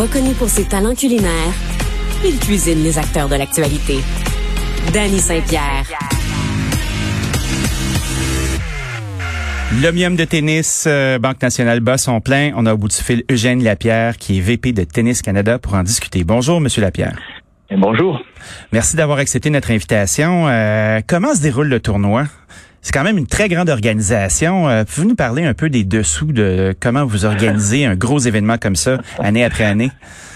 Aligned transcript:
Reconnu 0.00 0.32
pour 0.32 0.48
ses 0.48 0.64
talents 0.64 0.94
culinaires, 0.94 1.52
il 2.24 2.38
cuisine 2.38 2.82
les 2.82 2.98
acteurs 2.98 3.28
de 3.28 3.34
l'actualité. 3.34 3.98
Danny 4.94 5.18
Saint-Pierre. 5.18 5.84
L'Omium 9.82 10.16
de 10.16 10.24
tennis, 10.24 10.86
euh, 10.86 11.18
Banque 11.18 11.42
nationale 11.42 11.80
bat 11.80 11.98
son 11.98 12.22
plein. 12.22 12.52
On 12.56 12.64
a 12.64 12.72
au 12.72 12.78
bout 12.78 12.88
du 12.88 12.96
fil 12.96 13.24
Eugène 13.30 13.62
Lapierre, 13.62 14.16
qui 14.16 14.38
est 14.38 14.40
VP 14.40 14.72
de 14.72 14.84
Tennis 14.84 15.20
Canada, 15.20 15.58
pour 15.58 15.74
en 15.74 15.82
discuter. 15.82 16.24
Bonjour, 16.24 16.62
Monsieur 16.62 16.80
Lapierre. 16.80 17.18
Et 17.68 17.76
bonjour. 17.76 18.22
Merci 18.72 18.96
d'avoir 18.96 19.18
accepté 19.18 19.50
notre 19.50 19.70
invitation. 19.70 20.48
Euh, 20.48 21.00
comment 21.06 21.34
se 21.34 21.42
déroule 21.42 21.68
le 21.68 21.78
tournoi? 21.78 22.24
C'est 22.82 22.92
quand 22.92 23.04
même 23.04 23.18
une 23.18 23.26
très 23.26 23.48
grande 23.48 23.68
organisation. 23.68 24.68
Euh, 24.68 24.84
Pouvez-vous 24.84 25.10
nous 25.10 25.14
parler 25.14 25.44
un 25.44 25.54
peu 25.54 25.68
des 25.68 25.84
dessous 25.84 26.32
de 26.32 26.74
comment 26.80 27.04
vous 27.04 27.24
organisez 27.26 27.84
un 27.84 27.94
gros 27.94 28.18
événement 28.18 28.56
comme 28.58 28.76
ça, 28.76 28.98
année 29.18 29.44
après 29.44 29.64
année? 29.64 29.90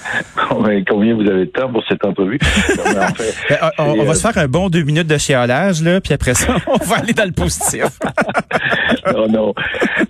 Combien 0.49 1.15
vous 1.15 1.23
avez 1.23 1.47
de 1.47 1.51
temps 1.51 1.73
pour 1.73 1.83
cette 1.89 2.05
entrevue? 2.05 2.39
Ben, 2.77 3.61
on, 3.79 4.01
on, 4.01 4.05
va 4.05 4.15
se 4.15 4.21
faire 4.21 4.37
un 4.37 4.49
bon 4.49 4.69
deux 4.69 4.83
minutes 4.83 5.07
de 5.07 5.17
chialage, 5.17 5.83
là, 5.83 6.01
puis 6.01 6.13
après 6.13 6.35
ça, 6.35 6.57
on 6.67 6.85
va 6.85 6.97
aller 6.97 7.15
dans 7.15 7.25
le 7.25 7.33
positif. 7.33 7.87
non, 9.15 9.29
non, 9.29 9.55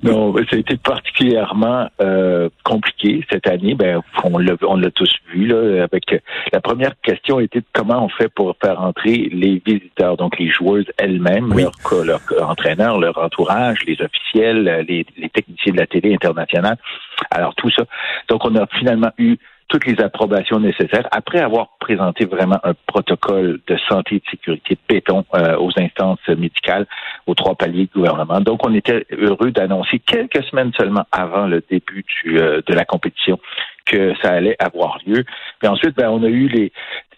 non, 0.05 0.35
ça 0.37 0.57
a 0.57 0.59
été 0.59 0.77
particulièrement 0.77 1.89
euh, 2.01 2.49
compliqué 2.65 3.25
cette 3.31 3.47
année. 3.49 3.75
Ben, 3.75 4.01
on 4.23 4.39
l'a, 4.39 4.55
on 4.63 4.77
l'a 4.77 4.91
tous 4.91 5.13
vu 5.33 5.47
là. 5.47 5.85
Avec 5.85 6.05
la 6.53 6.61
première 6.61 6.95
question 7.03 7.41
était 7.41 7.63
comment 7.73 8.05
on 8.05 8.09
fait 8.09 8.29
pour 8.29 8.55
faire 8.63 8.81
entrer 8.81 9.31
les 9.33 9.63
visiteurs, 9.65 10.17
donc 10.17 10.39
les 10.39 10.51
joueuses 10.51 10.87
elles-mêmes, 10.99 11.53
Oui. 11.53 11.63
leur, 11.63 11.73
leur 12.05 12.51
entraîneur, 12.51 12.99
leur 12.99 13.17
entourage, 13.19 13.79
les 13.87 14.01
officiels, 14.01 14.85
les, 14.89 15.07
les 15.17 15.29
techniciens 15.31 15.73
de 15.73 15.79
la 15.79 15.87
télé 15.87 16.15
internationale. 16.15 16.77
Alors 17.31 17.55
tout 17.55 17.71
ça. 17.71 17.85
Donc 18.29 18.45
on 18.45 18.55
a 18.57 18.67
finalement 18.79 19.11
eu 19.19 19.37
toutes 19.69 19.87
les 19.87 20.01
approbations 20.01 20.61
nécessaires 20.61 21.09
après 21.11 21.41
avoir 21.41 21.69
présenté 21.81 22.25
vraiment 22.27 22.59
un 22.65 22.75
protocole 22.87 23.61
de 23.67 23.77
santé 23.89 24.17
et 24.17 24.19
de 24.19 24.25
sécurité 24.31 24.75
de 24.75 24.95
béton 24.95 25.25
euh, 25.35 25.57
aux 25.59 25.71
instances 25.77 26.27
médicales, 26.29 26.87
aux 27.27 27.35
trois 27.35 27.55
paliers 27.55 27.87
de 27.87 27.93
gouvernement. 27.93 28.41
Donc, 28.41 28.67
on 28.67 28.75
était 28.75 29.07
heureux 29.11 29.51
d'annoncer 29.51 29.99
quelques 29.99 30.45
semaines 30.45 30.73
seulement 30.79 31.05
avant 31.13 31.47
le 31.47 31.63
début 31.69 32.05
du, 32.23 32.39
euh, 32.39 32.61
de 32.67 32.75
la 32.75 32.85
compétition 32.85 33.39
que 33.87 34.15
ça 34.23 34.31
allait 34.31 34.57
avoir 34.59 34.99
lieu. 35.07 35.25
Puis 35.59 35.69
ensuite, 35.69 35.97
ben, 35.97 36.09
on 36.09 36.23
a 36.23 36.29
eu 36.29 36.49
les 36.49 36.73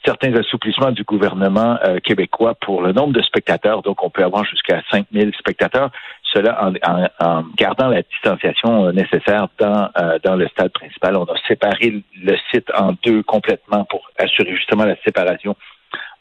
certains 0.04 0.34
assouplissements 0.34 0.92
du 0.92 1.02
gouvernement 1.02 1.78
euh, 1.84 1.98
québécois 1.98 2.54
pour 2.54 2.80
le 2.80 2.92
nombre 2.92 3.12
de 3.12 3.22
spectateurs. 3.22 3.82
Donc, 3.82 4.02
on 4.02 4.10
peut 4.10 4.22
avoir 4.22 4.44
jusqu'à 4.44 4.82
5000 4.90 5.32
spectateurs. 5.38 5.90
Cela 6.32 6.64
en, 6.64 6.72
en, 6.86 7.08
en 7.20 7.44
gardant 7.56 7.88
la 7.88 8.02
distanciation 8.02 8.86
euh, 8.86 8.92
nécessaire 8.92 9.48
dans, 9.58 9.88
euh, 9.98 10.18
dans 10.22 10.36
le 10.36 10.46
stade 10.48 10.72
principal. 10.72 11.16
On 11.16 11.24
a 11.24 11.36
séparé 11.48 12.02
le 12.22 12.36
site 12.50 12.68
en 12.76 12.94
deux 13.04 13.22
complètement 13.22 13.84
pour 13.84 14.02
assurer 14.18 14.54
justement 14.54 14.84
la 14.84 14.96
séparation 15.04 15.56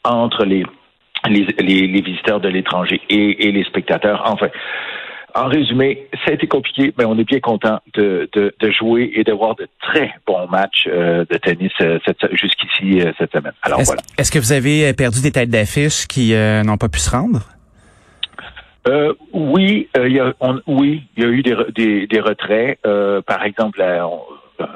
entre 0.04 0.44
les, 0.44 0.64
les, 1.28 1.44
les, 1.58 1.86
les 1.86 2.00
visiteurs 2.00 2.40
de 2.40 2.48
l'étranger 2.48 3.00
et, 3.10 3.48
et 3.48 3.52
les 3.52 3.64
spectateurs. 3.64 4.22
Enfin, 4.26 4.48
en 5.34 5.48
résumé, 5.48 6.06
ça 6.24 6.30
a 6.30 6.34
été 6.34 6.46
compliqué, 6.46 6.94
mais 6.96 7.04
on 7.04 7.18
est 7.18 7.24
bien 7.24 7.40
content 7.40 7.80
de, 7.94 8.28
de, 8.32 8.54
de 8.58 8.70
jouer 8.70 9.12
et 9.14 9.22
de 9.22 9.32
voir 9.32 9.54
de 9.56 9.68
très 9.82 10.10
bons 10.26 10.46
matchs 10.46 10.86
euh, 10.86 11.26
de 11.30 11.36
tennis 11.36 11.72
euh, 11.82 11.98
jusqu'ici 12.32 13.02
euh, 13.02 13.12
cette 13.18 13.32
semaine. 13.32 13.52
Alors 13.62 13.80
Est-ce 13.80 13.88
voilà. 13.88 14.02
est-ce 14.16 14.30
que 14.32 14.38
vous 14.38 14.52
avez 14.52 14.94
perdu 14.94 15.20
des 15.20 15.32
têtes 15.32 15.50
d'affiche 15.50 16.06
qui 16.06 16.32
n'ont 16.64 16.78
pas 16.78 16.88
pu 16.88 17.00
se 17.00 17.10
rendre? 17.10 17.40
Euh, 18.88 19.14
oui, 19.32 19.88
euh, 19.96 20.08
il 20.08 20.14
y 20.14 20.20
a, 20.20 20.32
on- 20.40 20.60
oui, 20.66 21.02
il 21.16 21.22
y 21.24 21.26
a 21.26 21.30
eu 21.30 21.42
des, 21.42 21.56
des, 21.74 22.06
des 22.06 22.20
retraits. 22.20 22.78
Euh, 22.86 23.20
par 23.22 23.42
exemple, 23.44 23.78
la, 23.80 24.08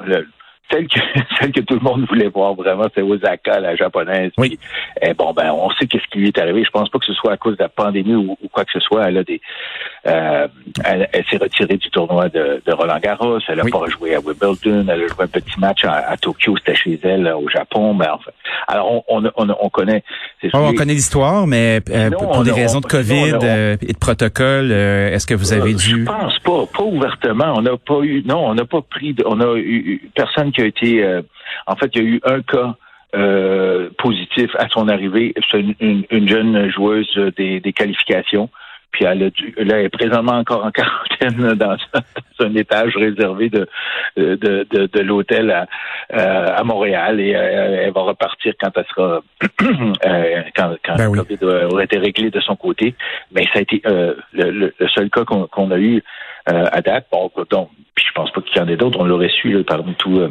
le- 0.05 0.27
celle, 0.71 0.87
que, 0.87 0.99
celle 1.39 1.51
que 1.51 1.61
tout 1.61 1.75
le 1.75 1.79
monde 1.81 2.05
voulait 2.07 2.27
voir 2.29 2.53
vraiment, 2.55 2.85
c'est 2.95 3.01
Osaka, 3.01 3.59
la 3.59 3.75
japonaise. 3.75 4.31
Oui. 4.37 4.49
Puis, 4.49 4.59
eh, 5.01 5.13
bon, 5.13 5.33
ben, 5.33 5.51
on 5.51 5.69
sait 5.71 5.87
qu'est-ce 5.87 6.07
qui 6.11 6.19
lui 6.19 6.27
est 6.29 6.37
arrivé. 6.39 6.63
Je 6.63 6.69
pense 6.71 6.89
pas 6.89 6.99
que 6.99 7.05
ce 7.05 7.13
soit 7.13 7.33
à 7.33 7.37
cause 7.37 7.57
de 7.57 7.63
la 7.63 7.69
pandémie 7.69 8.15
ou, 8.15 8.37
ou 8.41 8.47
quoi 8.49 8.65
que 8.65 8.71
ce 8.73 8.79
soit. 8.79 9.07
Elle 9.07 9.17
a 9.17 9.23
des, 9.23 9.41
euh, 10.07 10.47
elle, 10.85 11.09
elle 11.13 11.23
s'est 11.29 11.37
retirée 11.37 11.77
du 11.77 11.89
tournoi 11.89 12.29
de, 12.29 12.61
de 12.65 12.73
Roland 12.73 12.99
Garros. 12.99 13.39
Elle 13.47 13.59
a 13.59 13.63
Oui. 13.63 13.71
pas 13.71 13.85
joué 13.87 14.15
à 14.15 14.19
Wimbledon. 14.19 14.85
Elle 14.87 14.89
a 15.03 15.07
joué 15.07 15.23
un 15.23 15.27
petit 15.27 15.59
match 15.59 15.83
à, 15.83 16.09
à 16.09 16.17
Tokyo. 16.17 16.55
C'était 16.57 16.75
chez 16.75 16.99
elle, 17.03 17.27
au 17.27 17.47
Japon. 17.49 17.93
Mais 17.93 18.07
enfin, 18.09 18.31
alors 18.67 19.03
on, 19.07 19.21
on, 19.23 19.31
on, 19.37 19.55
on 19.59 19.69
connaît. 19.69 20.03
Oh, 20.53 20.57
on 20.69 20.73
connaît 20.73 20.93
l'histoire, 20.93 21.45
mais 21.47 21.79
euh, 21.91 22.09
Non, 22.09 22.17
pour 22.17 22.43
des 22.43 22.51
raisons 22.51 22.77
on- 22.79 22.81
de 22.81 22.85
COVID 22.87 23.31
non, 23.33 23.39
euh, 23.43 23.77
et 23.81 23.93
de 23.93 23.97
protocole, 23.97 24.69
euh, 24.71 25.09
est-ce 25.13 25.27
que 25.27 25.33
vous 25.35 25.53
avez 25.53 25.73
Euh, 25.73 25.75
dû... 25.77 26.01
Je 26.01 26.05
pense 26.05 26.39
pas, 26.39 26.65
pas 26.75 26.83
ouvertement. 26.83 27.53
On 27.57 27.61
n'a 27.61 27.77
pas 27.77 27.99
eu, 28.01 28.23
non, 28.25 28.47
on 28.47 28.53
n'a 28.55 28.65
pas 28.65 28.81
pris, 28.81 29.13
de- 29.13 29.23
on 29.27 29.39
a 29.39 29.55
eu 29.57 29.61
eu 29.81 30.09
personne 30.15 30.51
qui 30.51 30.60
a 30.63 30.65
été. 30.67 31.03
euh, 31.03 31.21
en 31.67 31.75
fait, 31.75 31.91
il 31.95 32.01
y 32.01 32.05
a 32.05 32.09
eu 32.09 32.21
un 32.25 32.41
cas 32.41 32.75
euh, 33.15 33.89
positif 33.97 34.49
à 34.57 34.67
son 34.69 34.87
arrivée. 34.87 35.33
C'est 35.51 35.59
une, 35.59 35.75
une- 35.79 36.05
une 36.11 36.27
jeune 36.29 36.69
joueuse 36.71 37.13
des, 37.37 37.59
des 37.59 37.73
qualifications. 37.73 38.49
Puis 38.91 39.05
elle, 39.05 39.23
a 39.23 39.29
dû, 39.29 39.53
là, 39.57 39.77
elle 39.79 39.85
est 39.85 39.89
présentement 39.89 40.33
encore 40.37 40.65
en 40.65 40.71
quarantaine 40.79 41.53
dans 41.53 41.77
un, 41.93 42.45
un 42.45 42.55
étage 42.55 42.95
réservé 42.97 43.49
de 43.49 43.65
de, 44.17 44.35
de, 44.35 44.87
de 44.87 44.99
l'hôtel 44.99 45.49
à, 45.51 45.65
euh, 46.13 46.47
à 46.57 46.63
Montréal 46.65 47.21
et 47.21 47.29
elle 47.29 47.93
va 47.93 48.01
repartir 48.01 48.53
quand 48.59 48.71
elle 48.75 48.85
sera 48.93 49.21
quand, 50.55 50.75
quand 50.85 50.95
Ben 50.97 51.07
oui. 51.07 51.17
le 51.19 51.23
COVID 51.23 51.45
aura 51.71 51.83
été 51.85 51.97
réglé 51.97 52.29
de 52.31 52.39
son 52.41 52.55
côté. 52.57 52.95
Mais 53.33 53.43
ça 53.53 53.59
a 53.59 53.61
été 53.61 53.81
euh, 53.85 54.13
le, 54.33 54.73
seul 54.93 55.09
cas 55.09 55.23
qu'on 55.23 55.71
a 55.71 55.77
eu 55.77 56.03
euh, 56.49 56.65
à 56.71 56.81
date. 56.81 57.07
Bon, 57.11 57.31
donc, 57.49 57.69
puis 57.95 58.05
je 58.07 58.11
pense 58.13 58.31
pas 58.31 58.41
qu'il 58.41 58.57
y 58.57 58.59
en 58.59 58.67
ait 58.67 58.75
d'autres. 58.77 58.99
On 58.99 59.05
l'aurait 59.05 59.29
su 59.29 59.51
là, 59.51 59.63
parmi 59.65 59.95
euh, 60.07 60.29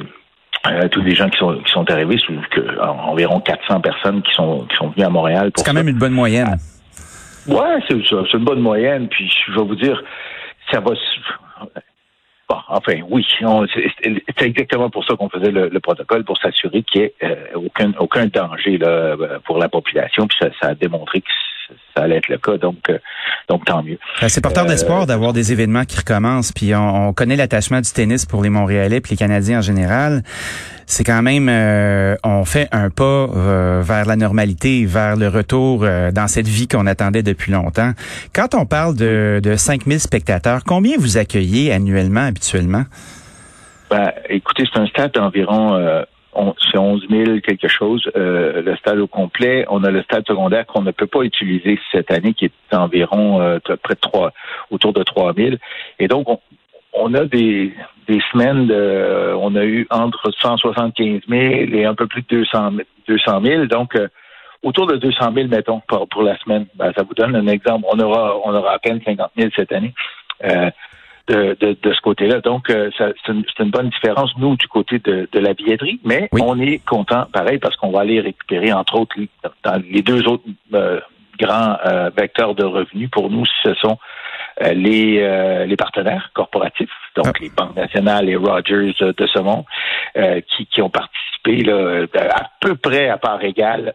euh, 0.67 0.89
tous 0.89 1.01
les 1.03 1.15
gens 1.15 1.29
qui 1.31 1.39
sont 1.39 1.55
qui 1.65 1.73
sont 1.73 1.91
arrivés, 1.91 2.19
sous 2.19 2.33
que 2.51 2.81
en- 2.81 3.11
environ 3.11 3.41
400 3.41 3.81
personnes 3.81 4.23
qui 4.23 4.33
sont 4.35 4.67
qui 4.67 4.77
sont 4.77 4.89
venues 4.91 5.05
à 5.07 5.11
Montréal. 5.11 5.51
pour 5.53 5.65
C'est 5.65 5.71
quand 5.71 5.77
ça. 5.77 5.83
même 5.83 5.89
une 5.89 5.99
bonne 5.99 6.13
moyenne. 6.13 6.57
Ouais, 7.47 7.79
c'est 7.89 7.97
c'est 8.09 8.33
une 8.37 8.45
bonne 8.45 8.61
moyenne. 8.61 9.09
Puis 9.09 9.33
je 9.47 9.53
vais 9.53 9.63
vous 9.67 9.75
dire, 9.77 10.01
ça 10.71 10.81
va. 10.81 10.93
Bon, 12.49 12.57
enfin, 12.69 12.95
oui, 13.09 13.25
on- 13.43 13.67
c'est 13.73 13.91
c'est 14.37 14.45
exactement 14.47 14.91
pour 14.91 15.05
ça 15.05 15.15
qu'on 15.17 15.29
faisait 15.29 15.53
le, 15.53 15.69
le 15.69 15.81
protocole 15.81 16.25
pour 16.25 16.37
s'assurer 16.39 16.83
qu'il 16.83 17.03
n'y 17.03 17.07
ait 17.07 17.15
euh, 17.23 17.37
aucun 17.55 17.93
aucun 17.99 18.27
danger 18.27 18.77
là 18.77 18.89
euh, 18.89 19.39
pour 19.45 19.59
la 19.59 19.69
population. 19.69 20.27
Puis 20.27 20.37
ça, 20.41 20.49
ça 20.61 20.69
a 20.71 20.75
démontré 20.75 21.21
que 21.21 21.31
ça 21.97 22.03
allait 22.05 22.17
être 22.17 22.29
le 22.29 22.39
cas. 22.39 22.57
Donc, 22.57 22.79
euh, 22.89 22.99
donc 23.49 23.65
tant 23.65 23.83
mieux. 23.83 23.99
Euh, 24.23 24.27
C'est 24.29 24.41
porteur 24.41 24.65
Euh, 24.65 24.69
d'espoir 24.69 25.07
d'avoir 25.07 25.33
des 25.33 25.53
événements 25.53 25.85
qui 25.85 25.97
recommencent. 25.99 26.53
Puis 26.53 26.75
on, 26.75 27.09
on 27.09 27.13
connaît 27.13 27.37
l'attachement 27.37 27.81
du 27.81 27.91
tennis 27.91 28.27
pour 28.27 28.43
les 28.43 28.51
Montréalais 28.51 29.01
puis 29.01 29.13
les 29.13 29.17
Canadiens 29.17 29.59
en 29.59 29.63
général. 29.63 30.23
C'est 30.87 31.05
quand 31.05 31.23
même, 31.23 31.49
euh, 31.49 32.17
on 32.25 32.45
fait 32.45 32.69
un 32.73 32.91
pas 32.91 33.05
euh, 33.05 33.81
vers 33.85 34.07
la 34.07 34.17
normalité, 34.17 34.85
vers 34.87 35.17
le 35.17 35.29
retour 35.29 35.85
euh, 35.85 36.11
dans 36.11 36.27
cette 36.27 36.49
vie 36.49 36.67
qu'on 36.67 36.87
attendait 36.87 37.23
depuis 37.23 37.53
longtemps. 37.53 37.93
Quand 38.35 38.55
on 38.57 38.67
parle 38.67 38.97
de, 38.97 39.41
de 39.43 39.55
5000 39.55 40.01
spectateurs, 40.01 40.65
combien 40.65 40.97
vous 40.99 41.17
accueillez 41.17 41.73
annuellement 41.73 42.27
habituellement? 42.27 42.83
Ben, 43.91 44.13
écoutez, 44.29 44.65
c'est 44.73 44.81
un 44.81 44.87
stade 44.87 45.13
d'environ 45.13 45.75
euh, 45.75 46.03
on- 46.03 46.20
c'est 46.71 46.79
11 46.79 47.07
000 47.11 47.41
quelque 47.41 47.69
chose, 47.69 48.09
euh, 48.17 48.63
le 48.63 48.77
stade 48.77 48.99
au 48.99 49.07
complet. 49.07 49.65
On 49.69 49.83
a 49.85 49.91
le 49.91 50.03
stade 50.03 50.27
secondaire 50.27 50.67
qu'on 50.67 50.83
ne 50.83 50.91
peut 50.91 51.07
pas 51.07 51.23
utiliser 51.23 51.79
cette 51.93 52.11
année, 52.11 52.35
qui 52.35 52.47
est 52.47 52.75
environ 52.75 53.41
euh, 53.41 53.59
près 53.83 53.95
de 53.95 54.01
3, 54.01 54.33
autour 54.71 54.93
de 54.93 55.03
3 55.03 55.35
000. 55.35 55.57
Et 55.99 56.09
donc, 56.09 56.29
on, 56.29 56.41
on 56.93 57.15
a 57.15 57.25
des, 57.25 57.73
des 58.07 58.21
semaines, 58.33 58.67
de, 58.67 59.35
on 59.39 59.55
a 59.57 59.65
eu 59.65 59.87
entre 59.91 60.31
175 60.31 61.23
000 61.29 61.43
et 61.73 61.85
un 61.85 61.95
peu 61.95 62.07
plus 62.07 62.23
de 62.23 62.29
200 62.29 62.73
200 63.09 63.41
000. 63.43 63.67
Donc, 63.67 63.99
autour 64.63 64.87
de 64.87 64.97
200 64.97 65.33
000, 65.35 65.49
mettons, 65.49 65.81
pour, 65.89 66.09
pour 66.09 66.23
la 66.23 66.39
semaine. 66.39 66.67
Ben, 66.77 66.93
ça 66.97 67.03
vous 67.03 67.15
donne 67.15 67.35
un 67.35 67.47
exemple. 67.49 67.87
On 67.91 67.99
aura, 67.99 68.37
on 68.45 68.55
aura 68.55 68.75
à 68.75 68.79
peine 68.79 69.01
50 69.05 69.31
000 69.37 69.51
cette 69.57 69.73
année. 69.73 69.95
Euh, 71.31 71.55
de, 71.61 71.67
de, 71.67 71.77
de, 71.81 71.93
ce 71.93 72.01
côté-là. 72.01 72.41
Donc, 72.41 72.71
euh, 72.71 72.91
c'est 72.97 73.15
une, 73.29 73.45
une, 73.59 73.71
bonne 73.71 73.89
différence, 73.91 74.31
nous, 74.39 74.57
du 74.57 74.67
côté 74.67 74.99
de, 74.99 75.29
de 75.31 75.39
la 75.39 75.55
billetterie, 75.55 76.01
mais 76.05 76.29
on 76.33 76.59
est 76.59 76.85
content, 76.85 77.27
pareil, 77.33 77.59
parce 77.59 77.77
qu'on 77.77 77.91
va 77.91 78.01
aller 78.01 78.21
récupérer, 78.21 78.73
entre 78.73 78.99
autres, 78.99 79.17
dans 79.65 79.83
les 79.91 80.03
deux 80.03 80.27
autres 80.27 80.45
euh, 80.75 81.01
grands 81.39 81.77
euh, 81.87 82.11
vecteurs 82.17 82.55
de 82.55 82.65
revenus 82.65 83.11
pour 83.11 83.31
nous, 83.31 83.45
ce 83.63 83.75
sont 83.75 83.99
euh, 84.63 84.73
les, 84.73 85.21
euh, 85.21 85.67
les 85.67 85.77
partenaires 85.77 86.31
corporatifs, 86.35 86.91
donc 87.17 87.29
ah. 87.29 87.39
les 87.41 87.51
banques 87.51 87.77
nationales, 87.77 88.27
les 88.27 88.37
Rogers 88.37 88.95
de 89.01 89.27
ce 89.27 89.39
monde, 89.39 89.65
qui, 90.49 90.67
qui 90.67 90.83
ont 90.83 90.91
participé 90.91 91.63
là, 91.63 92.07
à 92.15 92.51
peu 92.61 92.75
près 92.75 93.09
à 93.09 93.19
part 93.19 93.43
égale 93.45 93.95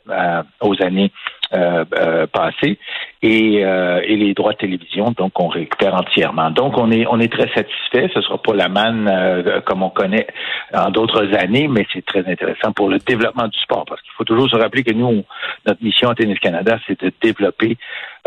aux 0.62 0.82
années 0.82 1.12
euh, 1.54 1.86
euh, 2.00 2.26
passé 2.26 2.80
et, 3.26 3.66
euh, 3.66 4.02
et, 4.06 4.16
les 4.16 4.36
droits 4.36 4.54
de 4.54 4.58
télévision, 4.58 5.12
donc 5.18 5.40
on 5.40 5.48
récupère 5.48 5.96
entièrement. 5.96 6.52
Donc 6.52 6.78
on 6.78 6.92
est 6.92 7.08
on 7.10 7.20
est 7.20 7.32
très 7.32 7.48
satisfait. 7.54 8.08
Ce 8.14 8.22
sera 8.22 8.38
pas 8.38 8.54
la 8.54 8.70
manne 8.70 9.10
euh, 9.12 9.62
comme 9.62 9.82
on 9.82 9.90
connaît 9.90 10.28
en 10.74 10.92
d'autres 10.92 11.34
années, 11.34 11.68
mais 11.68 11.88
c'est 11.92 12.06
très 12.06 12.24
intéressant 12.28 12.72
pour 12.72 12.88
le 12.88 13.00
développement 13.00 13.48
du 13.48 13.58
sport 13.58 13.86
parce 13.88 14.00
qu'il 14.02 14.12
faut 14.16 14.26
toujours 14.26 14.50
se 14.50 14.56
rappeler 14.56 14.84
que 14.84 14.94
nous, 14.94 15.24
notre 15.66 15.84
mission 15.84 16.10
à 16.10 16.16
Tennis 16.16 16.38
Canada, 16.40 16.78
c'est 16.86 17.02
de 17.02 17.12
développer 17.22 17.78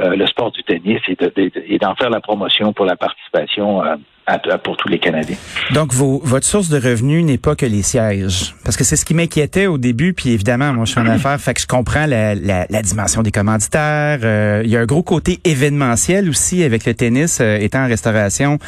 le 0.00 0.26
sport 0.26 0.52
du 0.52 0.62
tennis 0.62 1.00
et 1.08 1.78
d'en 1.78 1.96
faire 1.96 2.08
la 2.08 2.20
promotion 2.20 2.72
pour 2.72 2.84
la 2.84 2.94
participation 2.94 3.82
pour 4.62 4.76
tous 4.76 4.88
les 4.88 4.98
Canadiens. 4.98 5.36
Donc, 5.72 5.92
vos, 5.92 6.20
votre 6.22 6.46
source 6.46 6.68
de 6.68 6.76
revenus 6.76 7.24
n'est 7.24 7.38
pas 7.38 7.56
que 7.56 7.66
les 7.66 7.82
sièges. 7.82 8.54
Parce 8.64 8.76
que 8.76 8.84
c'est 8.84 8.96
ce 8.96 9.04
qui 9.04 9.14
m'inquiétait 9.14 9.66
au 9.66 9.78
début, 9.78 10.12
puis 10.12 10.30
évidemment, 10.30 10.72
moi, 10.72 10.84
je 10.84 10.92
suis 10.92 11.00
en 11.00 11.06
affaires, 11.08 11.40
fait 11.40 11.54
que 11.54 11.60
je 11.60 11.66
comprends 11.66 12.06
la, 12.06 12.34
la, 12.34 12.66
la 12.68 12.82
dimension 12.82 13.22
des 13.22 13.30
commanditaires. 13.30 14.20
Euh, 14.22 14.62
il 14.64 14.70
y 14.70 14.76
a 14.76 14.80
un 14.80 14.86
gros 14.88 15.04
côté 15.04 15.38
événementiel 15.44 16.28
aussi 16.28 16.64
avec 16.64 16.84
le 16.86 16.94
tennis 16.94 17.40
euh, 17.40 17.58
étant 17.58 17.84
en 17.84 17.88
restauration. 17.88 18.58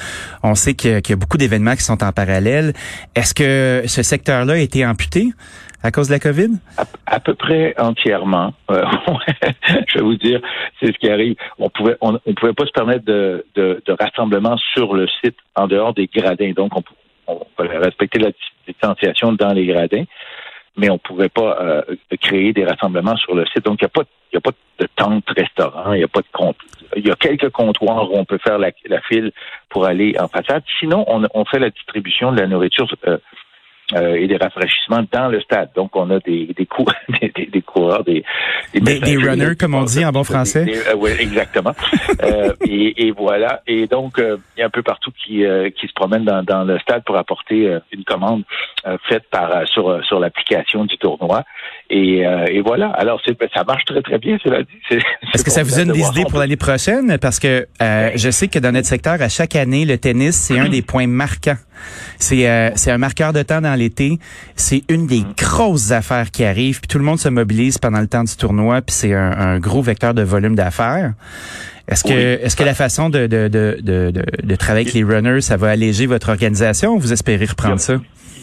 On 0.44 0.54
sait 0.54 0.74
qu'il 0.74 1.00
y, 1.08 1.12
a 1.12 1.16
beaucoup 1.16 1.38
d'événements 1.38 1.74
qui 1.74 1.82
sont 1.82 2.04
en 2.04 2.12
parallèle. 2.12 2.74
Est-ce 3.16 3.34
que 3.34 3.88
ce 3.88 4.02
secteur-là 4.02 4.52
a 4.52 4.58
été 4.58 4.86
amputé? 4.86 5.30
à 5.82 5.90
cause 5.90 6.08
de 6.08 6.12
la 6.12 6.18
COVID? 6.18 6.50
À, 7.06 7.20
peu 7.20 7.34
près 7.34 7.74
entièrement. 7.78 8.52
Euh, 8.70 8.82
je 9.88 9.98
vais 9.98 10.04
vous 10.04 10.16
dire, 10.16 10.38
c'est 10.78 10.88
ce 10.88 10.98
qui 10.98 11.08
arrive. 11.08 11.36
On 11.58 11.70
pouvait, 11.70 11.96
pouvait 12.36 12.52
pas 12.52 12.66
se 12.66 12.72
permettre 12.72 13.06
de, 13.06 13.46
de, 13.56 13.96
rassemblement 13.98 14.58
sur 14.74 14.92
le 14.92 15.06
site 15.24 15.36
en 15.54 15.68
dehors 15.68 15.94
des 15.94 16.06
gradins. 16.06 16.52
Donc, 16.54 16.76
on, 16.76 16.82
on 17.26 17.40
respecter 17.56 18.18
la 18.18 18.30
distanciation 18.66 19.32
dans 19.32 19.52
les 19.54 19.66
gradins, 19.66 20.04
mais 20.76 20.90
on 20.90 20.98
pouvait 20.98 21.28
pas 21.28 21.58
euh, 21.60 21.82
créer 22.20 22.52
des 22.52 22.64
rassemblements 22.64 23.16
sur 23.16 23.34
le 23.34 23.44
site. 23.46 23.64
Donc, 23.64 23.80
il 23.80 23.84
n'y 23.84 23.86
a 23.86 23.90
pas, 23.90 24.02
il 24.32 24.36
a 24.38 24.40
pas 24.40 24.52
de 24.78 24.88
tente 24.96 25.24
restaurant, 25.36 25.92
il 25.92 25.98
n'y 25.98 26.04
a 26.04 26.08
pas 26.08 26.20
de 26.20 26.32
compte. 26.32 26.56
Il 26.96 27.06
y 27.06 27.10
a 27.10 27.16
quelques 27.16 27.50
comptoirs 27.50 28.10
où 28.10 28.16
on 28.16 28.24
peut 28.24 28.38
faire 28.38 28.58
la, 28.58 28.70
la 28.86 29.00
file 29.02 29.32
pour 29.68 29.84
aller 29.86 30.16
en 30.18 30.28
façade. 30.28 30.62
Sinon, 30.78 31.04
on, 31.06 31.26
on 31.34 31.44
fait 31.44 31.58
la 31.58 31.70
distribution 31.70 32.32
de 32.32 32.40
la 32.40 32.46
nourriture. 32.46 32.88
Euh, 33.06 33.18
euh, 33.94 34.14
et 34.14 34.26
des 34.26 34.36
rafraîchissements 34.36 35.04
dans 35.12 35.28
le 35.28 35.40
stade. 35.40 35.70
Donc, 35.74 35.94
on 35.96 36.10
a 36.10 36.18
des, 36.20 36.46
des, 36.56 36.68
des, 37.20 37.46
des, 37.46 37.62
coureurs, 37.62 38.04
des... 38.04 38.24
Des, 38.74 39.00
des 39.00 39.16
runners, 39.16 39.56
comme 39.58 39.74
on 39.74 39.84
dit 39.84 40.04
en 40.04 40.12
bon 40.12 40.24
français. 40.24 40.66
Euh, 40.68 40.94
oui, 40.96 41.10
exactement. 41.18 41.74
euh, 42.22 42.52
et, 42.66 43.06
et, 43.06 43.10
voilà. 43.10 43.62
Et 43.66 43.86
donc, 43.86 44.18
euh, 44.18 44.36
il 44.56 44.60
y 44.60 44.62
a 44.62 44.66
un 44.66 44.70
peu 44.70 44.82
partout 44.82 45.10
qui, 45.12 45.44
qui 45.78 45.86
se 45.86 45.92
promènent 45.94 46.24
dans, 46.24 46.42
dans, 46.42 46.64
le 46.64 46.78
stade 46.78 47.02
pour 47.04 47.16
apporter 47.16 47.78
une 47.92 48.04
commande 48.04 48.44
faite 49.08 49.24
par 49.30 49.66
sur, 49.68 50.04
sur 50.04 50.20
l'application 50.20 50.84
du 50.84 50.96
tournoi. 50.98 51.44
Et, 51.88 52.18
et 52.20 52.60
voilà. 52.60 52.90
Alors, 52.90 53.20
ça 53.54 53.64
marche 53.64 53.84
très, 53.84 54.02
très 54.02 54.18
bien, 54.18 54.38
cela 54.44 54.62
dit. 54.62 54.98
Est-ce 55.34 55.44
que 55.44 55.50
ça 55.50 55.62
vous 55.62 55.74
donne 55.74 55.92
des 55.92 56.06
idées 56.06 56.24
pour 56.28 56.38
l'année 56.38 56.56
prochaine? 56.56 57.18
Parce 57.18 57.38
que 57.38 57.66
je 57.80 58.30
sais 58.30 58.48
que 58.48 58.58
dans 58.58 58.72
notre 58.72 58.86
secteur, 58.86 59.20
à 59.20 59.28
chaque 59.28 59.56
année, 59.56 59.84
le 59.84 59.98
tennis, 59.98 60.36
c'est 60.36 60.58
un 60.58 60.68
des 60.68 60.82
points 60.82 61.06
marquants. 61.06 61.56
C'est 62.18 62.72
c'est 62.76 62.90
un 62.90 62.98
marqueur 62.98 63.32
de 63.32 63.42
temps 63.42 63.60
dans 63.60 63.74
l'été. 63.74 64.18
C'est 64.56 64.82
une 64.88 65.06
des 65.06 65.20
mm. 65.20 65.34
grosses 65.36 65.92
affaires 65.92 66.30
qui 66.30 66.44
arrivent. 66.44 66.80
Puis 66.80 66.88
tout 66.88 66.98
le 66.98 67.04
monde 67.04 67.18
se 67.18 67.28
mobilise 67.28 67.78
pendant 67.78 68.00
le 68.00 68.06
temps 68.06 68.24
du 68.24 68.36
tournoi. 68.36 68.82
Puis 68.82 68.94
c'est 68.94 69.14
un, 69.14 69.58
gros 69.58 69.82
vecteur 69.82 70.14
de 70.14 70.22
volume 70.22 70.54
d'affaires. 70.54 71.14
Est-ce 71.88 72.04
que 72.04 72.12
est-ce 72.12 72.56
que 72.56 72.62
la 72.62 72.74
façon 72.74 73.10
de, 73.10 73.26
de, 73.26 73.48
de, 73.48 73.78
de, 73.80 74.12
de 74.42 74.56
travailler 74.56 74.86
avec 74.86 74.94
les 74.94 75.02
runners, 75.02 75.40
ça 75.40 75.56
va 75.56 75.70
alléger 75.70 76.06
votre 76.06 76.28
organisation 76.28 76.94
ou 76.94 77.00
vous 77.00 77.12
espérez 77.12 77.46
reprendre 77.46 77.80
ça? 77.80 77.94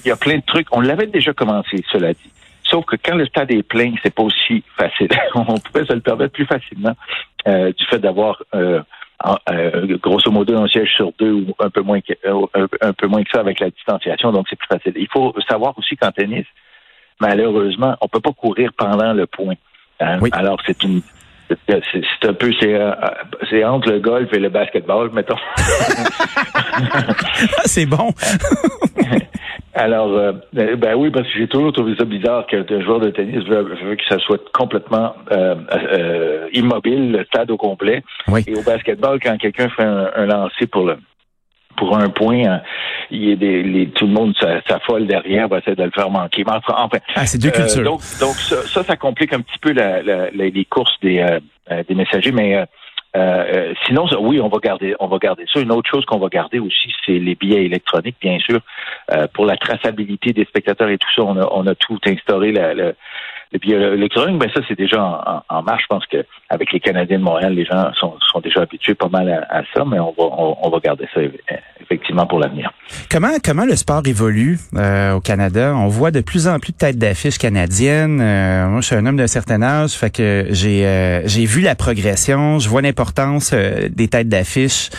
Il 0.04 0.10
y 0.10 0.12
a 0.12 0.16
plein 0.16 0.38
de 0.38 0.44
trucs. 0.46 0.68
On 0.72 0.82
l'avait 0.82 1.08
déjà 1.08 1.34
commencé, 1.34 1.84
cela 1.92 2.14
dit. 2.14 2.32
Sauf 2.70 2.86
que 2.86 2.96
quand 3.04 3.16
le 3.16 3.26
stade 3.26 3.52
est 3.52 3.64
plein, 3.64 3.94
c'est 4.04 4.14
pas 4.14 4.24
aussi 4.24 4.64
facile. 4.78 5.10
on 5.36 5.58
pouvait 5.58 5.86
se 5.86 5.94
le 5.94 6.02
permettre 6.02 6.34
plus 6.34 6.46
facilement 6.46 6.96
euh, 7.48 7.72
du 7.72 7.86
fait 7.86 8.00
d'avoir 8.00 8.42
euh, 8.54 8.82
euh, 9.26 9.98
grosso 9.98 10.30
modo 10.30 10.58
un 10.58 10.68
siège 10.68 10.94
sur 10.96 11.12
deux 11.18 11.32
ou 11.32 11.56
un 11.60 11.70
peu 11.70 11.82
moins 11.82 12.02
que, 12.02 12.14
euh, 12.26 12.68
un, 12.82 12.94
peu 12.94 13.08
moins 13.08 13.24
que 13.24 13.30
ça 13.32 13.40
avec 13.40 13.60
la 13.60 13.70
distanciation, 13.70 14.32
donc 14.32 14.46
c'est 14.50 14.56
plus 14.56 14.68
facile. 14.68 14.94
Il 14.96 15.08
faut 15.12 15.34
savoir 15.50 15.78
aussi 15.78 15.98
qu'en 15.98 16.12
tennis, 16.12 16.46
malheureusement, 17.20 17.96
on 18.02 18.08
peut 18.08 18.20
pas 18.20 18.32
courir 18.32 18.72
pendant 18.78 19.14
le 19.14 19.26
point. 19.26 19.56
Hein. 20.00 20.20
Alors 20.34 20.60
c'est 20.66 20.84
une 20.84 21.02
c'est 21.50 22.26
un 22.26 22.34
peu 22.34 22.52
c'est 22.60 22.76
euh, 22.76 22.92
c'est 23.50 23.64
entre 23.64 23.90
le 23.90 24.00
golf 24.00 24.32
et 24.34 24.40
le 24.40 24.50
basketball, 24.50 25.10
mettons. 25.14 25.38
c'est 27.66 27.86
bon. 27.86 28.14
Alors, 29.78 30.12
euh, 30.18 30.32
ben 30.54 30.96
oui, 30.96 31.12
parce 31.12 31.28
que 31.28 31.38
j'ai 31.38 31.48
toujours 31.48 31.72
trouvé 31.72 31.96
ça 31.96 32.04
bizarre 32.04 32.48
qu'un 32.48 32.82
joueur 32.82 33.00
de 33.00 33.12
tennis 33.12 33.44
veut, 33.44 33.64
que 33.96 34.06
ça 34.10 34.18
soit 34.18 34.42
complètement 34.52 35.14
euh, 35.32 35.54
euh, 35.72 36.50
immobile, 36.52 37.12
le 37.12 37.24
stade 37.26 37.52
au 37.52 37.58
complet. 37.58 38.02
Et 38.48 38.56
au 38.56 38.64
basketball, 38.64 39.20
quand 39.22 39.38
quelqu'un 39.38 39.70
fait 39.70 39.84
un, 39.84 40.26
lancer 40.26 40.66
pour 40.66 40.86
le 40.86 40.98
pour 41.76 41.96
un 41.96 42.10
point, 42.10 42.44
hein, 42.44 42.62
il 43.12 43.30
y 43.30 43.32
a 43.32 43.36
des, 43.36 43.62
les, 43.62 43.90
tout 43.90 44.08
le 44.08 44.14
monde 44.14 44.34
s'affole 44.68 45.06
derrière, 45.06 45.48
va 45.48 45.60
essayer 45.60 45.76
de 45.76 45.84
le 45.84 45.92
faire 45.92 46.10
manquer. 46.10 46.44
enfin, 46.48 46.90
ah, 47.16 47.28
c'est 47.28 47.38
deux 47.38 47.52
cultures. 47.52 47.84
donc, 47.84 48.02
donc 48.20 48.34
ça, 48.34 48.84
ça, 48.84 48.96
complique 48.96 49.32
un 49.32 49.42
petit 49.42 49.60
peu 49.62 49.74
la, 49.74 50.02
la, 50.02 50.32
les 50.32 50.66
courses 50.66 51.00
des, 51.04 51.24
des 51.88 51.94
messagers, 51.94 52.32
mais 52.32 52.66
euh, 53.16 53.20
euh, 53.20 53.74
sinon, 53.86 54.06
oui, 54.20 54.40
on 54.42 54.50
va 54.50 54.58
garder, 54.60 54.96
on 55.00 55.08
va 55.08 55.18
garder 55.18 55.46
ça. 55.52 55.60
Une 55.60 55.72
autre 55.72 55.90
chose 55.90 56.06
qu'on 56.06 56.20
va 56.20 56.28
garder 56.28 56.60
aussi, 56.60 56.94
c'est 57.06 57.18
les 57.18 57.36
billets 57.36 57.64
électroniques, 57.66 58.18
bien 58.22 58.38
sûr, 58.40 58.60
euh, 59.12 59.28
pour 59.34 59.46
la 59.46 59.58
traçabilité 59.58 60.34
des 60.34 60.46
spectateurs 60.46 60.90
et 60.90 60.98
tout 60.98 61.10
ça. 61.16 61.24
On 61.24 61.38
a, 61.38 61.48
on 61.52 61.66
a 61.68 61.76
tout 61.76 62.00
instauré 62.06 62.52
la, 62.52 62.74
la, 62.74 62.92
le 63.54 63.60
billet 63.60 63.76
électronique, 63.94 64.40
ben 64.40 64.50
ça, 64.54 64.62
c'est 64.68 64.78
déjà 64.78 65.02
en, 65.02 65.44
en, 65.50 65.64
marche. 65.64 65.84
Je 65.84 65.88
pense 65.88 66.06
qu'avec 66.06 66.72
les 66.74 66.80
Canadiens 66.80 67.20
de 67.20 67.24
Montréal, 67.24 67.54
les 67.54 67.66
gens 67.66 67.92
sont, 67.94 68.16
sont 68.32 68.40
déjà 68.42 68.62
habitués 68.62 68.96
pas 68.96 69.08
mal 69.10 69.48
à, 69.50 69.64
ça, 69.74 69.86
mais 69.86 70.00
on 70.00 70.14
va, 70.18 70.24
on, 70.62 70.70
va 70.70 70.80
garder 70.80 71.08
ça 71.14 71.22
effectivement 71.82 72.26
pour 72.26 72.40
l'avenir. 72.40 72.72
Comment, 73.10 73.32
comment 73.44 73.66
le 73.66 73.76
sport 73.76 74.02
évolue 74.06 74.60
euh, 74.76 75.14
au 75.14 75.22
Canada? 75.22 75.74
On 75.76 75.88
voit 75.88 76.12
de 76.12 76.22
plus 76.22 76.48
en 76.48 76.60
plus 76.60 76.74
de 76.74 76.78
têtes 76.78 76.98
d'affiches 76.98 77.38
canadiennes. 77.38 78.20
Euh, 78.22 78.68
moi, 78.68 78.82
je 78.82 78.88
suis 78.88 78.96
un 78.96 79.06
homme 79.06 79.18
d'un 79.18 79.28
certain 79.28 79.62
âge, 79.62 79.92
fait 79.92 80.10
que 80.10 80.48
j'ai 80.50 80.86
euh, 80.86 81.26
j'ai 81.26 81.46
vu 81.46 81.62
la 81.62 81.76
progression, 81.76 82.60
je 82.60 82.68
vois 82.68 82.82
l'importance 82.82 83.54
des 83.54 84.08
têtes 84.08 84.30
d'affiches 84.30 84.90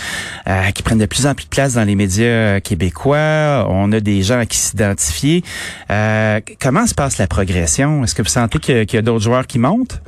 qui 0.74 0.82
prennent 0.82 0.98
de 0.98 1.06
plus 1.06 1.26
en 1.26 1.34
plus 1.34 1.44
de 1.44 1.50
place 1.50 1.74
dans 1.74 1.84
les 1.84 1.94
médias 1.94 2.60
québécois. 2.60 3.66
On 3.68 3.92
a 3.92 4.00
des 4.00 4.22
gens 4.22 4.44
qui 4.46 4.56
s'identifient. 4.56 5.42
comment 5.88 6.86
se 6.86 6.94
passe 6.94 7.18
la 7.18 7.26
progression? 7.26 8.02
Est-ce 8.04 8.14
que 8.14 8.22
vous 8.22 8.28
sentez 8.28 8.58
qu'il 8.58 8.94
y 8.94 8.96
a, 8.96 9.02
d'autres 9.02 9.24
joueurs 9.24 9.46
qui 9.46 9.58
montent? 9.58 10.00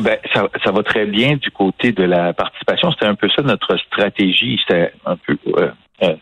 Ben, 0.00 0.18
ça, 0.32 0.48
ça, 0.64 0.70
va 0.70 0.82
très 0.82 1.06
bien 1.06 1.36
du 1.36 1.50
côté 1.50 1.92
de 1.92 2.04
la 2.04 2.32
participation. 2.32 2.92
C'était 2.92 3.06
un 3.06 3.14
peu 3.14 3.28
ça 3.34 3.42
notre 3.42 3.76
stratégie. 3.78 4.60
C'était 4.60 4.92
un 5.04 5.16
peu, 5.16 5.36
euh, 5.56 5.70
euh, 6.02 6.14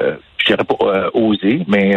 euh 0.00 0.16
je 0.38 0.46
dirais 0.46 0.64
pas 0.64 0.86
euh, 0.86 1.10
osé, 1.14 1.62
mais 1.68 1.94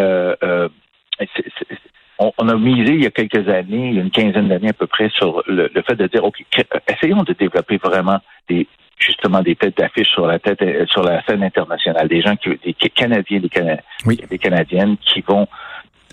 on, 2.19 2.47
a 2.47 2.55
misé 2.55 2.93
il 2.93 3.03
y 3.03 3.07
a 3.07 3.11
quelques 3.11 3.49
années, 3.49 3.89
une 3.89 4.11
quinzaine 4.11 4.47
d'années 4.47 4.69
à 4.69 4.73
peu 4.73 4.85
près, 4.85 5.09
sur 5.09 5.41
le, 5.47 5.69
fait 5.87 5.95
de 5.95 6.05
dire, 6.07 6.23
OK, 6.23 6.43
essayons 6.87 7.23
de 7.23 7.33
développer 7.33 7.77
vraiment 7.77 8.19
des 8.47 8.67
justement 8.97 9.41
des 9.41 9.55
têtes 9.55 9.77
d'affiche 9.77 10.07
sur 10.09 10.25
la 10.25 10.39
tête 10.39 10.59
sur 10.89 11.03
la 11.03 11.23
scène 11.23 11.43
internationale, 11.43 12.07
des 12.07 12.21
gens 12.21 12.35
qui, 12.35 12.49
des 12.63 12.89
Canadiens, 12.89 13.39
des, 13.39 14.15
des 14.29 14.37
Canadiennes 14.37 14.97
qui 14.97 15.21
vont 15.21 15.47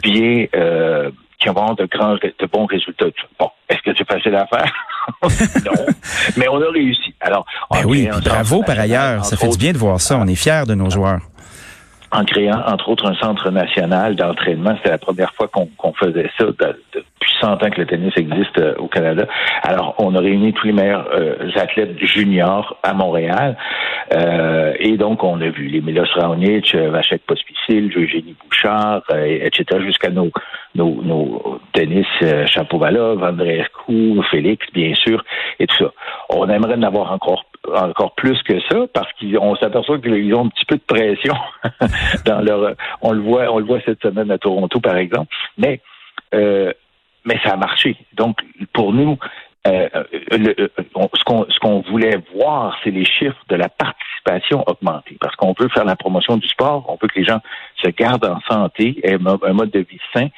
bien 0.03 0.47
euh, 0.55 1.11
qui 1.39 1.49
vont 1.49 1.75
de 1.75 1.87
grands, 1.87 2.15
de 2.15 2.47
bons 2.53 2.67
résultats. 2.67 3.07
Bon, 3.39 3.51
est-ce 3.69 3.83
que 3.83 3.91
c'est 3.97 4.07
facile 4.07 4.35
à 4.35 4.47
faire? 4.47 4.73
non. 5.65 5.73
Mais 6.37 6.49
on 6.49 6.63
a 6.63 6.71
réussi. 6.71 7.15
Alors, 7.21 7.45
ben 7.71 7.85
oui, 7.85 8.09
bravo 8.25 8.63
par 8.63 8.79
ailleurs. 8.79 9.25
Ça 9.25 9.37
fait 9.37 9.49
du 9.49 9.59
bien 9.59 9.73
de 9.73 9.79
voir 9.79 10.01
ça. 10.01 10.19
On 10.19 10.27
est 10.27 10.37
fiers 10.37 10.65
de 10.67 10.75
nos 10.75 10.91
joueurs. 10.91 11.21
En 12.13 12.25
créant, 12.25 12.63
entre 12.67 12.91
autres, 12.91 13.11
un 13.11 13.15
centre 13.15 13.51
national 13.51 14.17
d'entraînement. 14.17 14.75
C'était 14.77 14.91
la 14.91 14.99
première 14.99 15.33
fois 15.33 15.49
qu'on 15.49 15.93
faisait 15.95 16.31
ça 16.39 16.45
depuis 16.45 17.33
100 17.41 17.53
ans 17.53 17.71
que 17.71 17.81
le 17.81 17.87
tennis 17.87 18.13
existe 18.17 18.59
euh, 18.59 18.75
au 18.77 18.87
Canada. 18.87 19.27
Alors, 19.63 19.95
on 19.99 20.15
a 20.15 20.21
réuni 20.21 20.53
tous 20.53 20.67
les 20.67 20.75
meilleurs 20.75 21.09
euh, 21.15 21.51
athlètes 21.57 21.99
juniors 21.99 22.77
à 22.83 22.93
Montréal. 22.93 23.57
Euh, 24.13 24.75
et 24.79 24.99
donc, 24.99 25.25
on 25.25 25.41
a 25.41 25.49
vu 25.49 25.69
les 25.69 25.81
Milos 25.81 26.05
Raonic, 26.15 26.75
Vachek 26.75 27.23
Pospisil, 27.27 27.91
Eugénie 27.97 28.37
Bouchard, 28.45 29.03
etc., 29.17 29.81
jusqu'à 29.81 30.11
nos, 30.11 30.31
nos, 30.75 31.03
nos 31.03 31.61
tennis 31.73 32.07
Chapovalov, 32.47 33.23
Andreescu, 33.23 34.21
Félix, 34.31 34.67
bien 34.73 34.95
sûr, 34.95 35.25
et 35.59 35.67
tout 35.67 35.77
ça. 35.85 35.93
On 36.31 36.49
aimerait 36.49 36.75
en 36.75 36.83
avoir 36.83 37.13
encore 37.13 37.45
encore 37.77 38.13
plus 38.17 38.43
que 38.43 38.59
ça 38.63 38.89
parce 38.93 39.07
qu'on 39.13 39.55
s'aperçoit 39.55 40.01
qu'ils 40.01 40.35
ont 40.35 40.47
un 40.47 40.49
petit 40.49 40.65
peu 40.65 40.75
de 40.75 40.83
pression 40.85 41.35
dans 42.27 42.41
leur 42.41 42.75
on 43.03 43.13
le 43.13 43.21
voit 43.21 43.53
on 43.53 43.61
le 43.61 43.65
voit 43.65 43.79
cette 43.87 44.03
semaine 44.03 44.33
à 44.33 44.39
Toronto 44.39 44.81
par 44.81 44.97
exemple 44.97 45.33
mais 45.57 45.81
euh, 46.35 46.73
mais 47.25 47.39
ça 47.45 47.53
a 47.53 47.57
marché. 47.57 47.97
Donc, 48.15 48.39
pour 48.73 48.93
nous, 48.93 49.19
euh, 49.67 49.89
euh, 50.33 50.69
ce 51.15 51.59
qu'on 51.61 51.81
voulait 51.83 52.19
voir, 52.35 52.77
c'est 52.83 52.91
les 52.91 53.05
chiffres 53.05 53.45
de 53.49 53.57
la 53.57 53.69
participation 53.69 54.65
augmenter. 54.67 55.17
Parce 55.21 55.37
qu'on 55.37 55.55
veut 55.59 55.69
faire 55.69 55.85
la 55.85 55.97
promotion 55.97 56.37
du 56.37 56.49
sport, 56.49 56.85
on 56.89 56.99
veut 57.01 57.09
que 57.09 57.19
les 57.19 57.25
gens 57.25 57.41
se 57.83 57.89
gardent 57.91 58.25
en 58.25 58.41
santé, 58.49 59.01
aient 59.05 59.15
un 59.15 59.53
mode 59.53 59.71
de 59.71 59.81
vie 59.81 60.01
sain, 60.15 60.29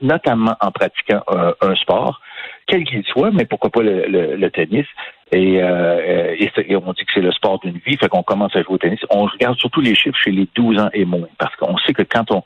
notamment 0.00 0.56
en 0.60 0.70
pratiquant 0.70 1.22
un 1.60 1.74
sport, 1.74 2.20
quel 2.66 2.84
qu'il 2.84 3.04
soit, 3.04 3.30
mais 3.30 3.44
pourquoi 3.44 3.70
pas 3.70 3.82
le, 3.82 4.48
tennis. 4.50 4.86
Et, 5.32 5.54
et, 5.54 6.76
on 6.76 6.92
dit 6.92 7.04
que 7.04 7.12
c'est 7.14 7.20
le 7.20 7.32
sport 7.32 7.58
d'une 7.60 7.78
vie, 7.78 7.96
fait 7.96 8.08
qu'on 8.08 8.22
commence 8.22 8.54
à 8.54 8.62
jouer 8.62 8.74
au 8.74 8.78
tennis. 8.78 9.00
On 9.10 9.24
regarde 9.24 9.58
surtout 9.58 9.80
les 9.80 9.94
chiffres 9.94 10.18
chez 10.22 10.30
les 10.30 10.48
12 10.54 10.78
ans 10.78 10.90
et 10.92 11.04
moins, 11.04 11.28
parce 11.38 11.54
qu'on 11.56 11.76
sait 11.78 11.92
que 11.92 12.02
quand 12.02 12.30
on 12.30 12.44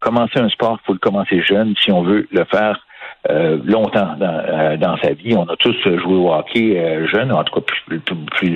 commence 0.00 0.30
un 0.36 0.48
sport, 0.48 0.78
il 0.82 0.86
faut 0.86 0.92
le 0.92 0.98
commencer 0.98 1.42
jeune 1.42 1.74
si 1.82 1.90
on 1.90 2.02
veut 2.02 2.28
le 2.30 2.44
faire 2.44 2.85
euh, 3.30 3.58
longtemps 3.64 4.14
euh, 4.20 4.76
dans, 4.76 4.96
sa 4.98 5.12
vie. 5.12 5.34
On 5.34 5.44
a 5.44 5.56
tous 5.58 5.76
joué 5.82 6.14
au 6.14 6.32
hockey 6.32 6.78
euh, 6.78 7.06
jeune, 7.08 7.32
en 7.32 7.42
tout 7.44 7.60
cas 7.60 7.98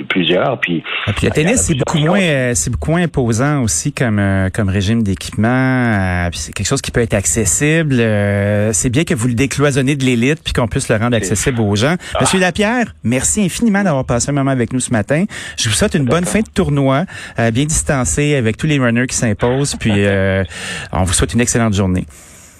plusieurs. 0.09 0.59
Puis, 0.59 0.83
ah, 1.07 1.13
puis 1.13 1.27
le 1.27 1.31
tennis, 1.31 1.61
c'est 1.61 1.75
beaucoup 1.75 1.97
moins, 1.97 2.53
c'est 2.53 2.69
beaucoup 2.69 2.91
moins 2.91 3.01
imposant 3.01 3.61
aussi 3.63 3.91
comme 3.91 4.21
comme 4.53 4.69
régime 4.69 5.03
d'équipement. 5.03 6.29
c'est 6.33 6.53
quelque 6.53 6.67
chose 6.67 6.81
qui 6.81 6.91
peut 6.91 7.01
être 7.01 7.13
accessible. 7.13 7.95
c'est 8.73 8.89
bien 8.89 9.03
que 9.03 9.13
vous 9.13 9.27
le 9.27 9.33
décloisonnez 9.33 9.95
de 9.95 10.03
l'élite 10.03 10.41
puis 10.43 10.53
qu'on 10.53 10.67
puisse 10.67 10.89
le 10.89 10.95
rendre 10.95 11.15
accessible 11.15 11.61
aux 11.61 11.75
gens. 11.75 11.95
Ah. 12.13 12.19
Monsieur 12.21 12.39
Lapierre, 12.39 12.93
merci 13.03 13.43
infiniment 13.43 13.83
d'avoir 13.83 14.05
passé 14.05 14.29
un 14.29 14.33
moment 14.33 14.51
avec 14.51 14.73
nous 14.73 14.79
ce 14.79 14.91
matin. 14.91 15.25
Je 15.57 15.69
vous 15.69 15.75
souhaite 15.75 15.95
une 15.95 16.05
bonne 16.05 16.25
fin 16.25 16.39
de 16.39 16.49
tournoi, 16.53 17.05
bien 17.37 17.65
distancé 17.65 18.35
avec 18.35 18.57
tous 18.57 18.67
les 18.67 18.79
runners 18.79 19.07
qui 19.07 19.15
s'imposent. 19.15 19.75
Puis 19.75 19.91
on 20.91 21.03
vous 21.03 21.13
souhaite 21.13 21.33
une 21.33 21.41
excellente 21.41 21.73
journée. 21.73 22.05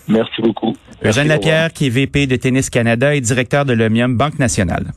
Merci 0.08 0.42
beaucoup. 0.42 0.76
Eugène 1.04 1.28
Lapierre, 1.28 1.74
qui 1.74 1.88
est 1.88 1.90
VP 1.90 2.28
de 2.28 2.36
Tennis 2.36 2.70
Canada 2.70 3.16
et 3.16 3.22
directeur 3.22 3.66
de 3.66 3.74
l'OMIUM 3.74 4.16
Banque 4.18 4.38
Nationale. 4.38 4.94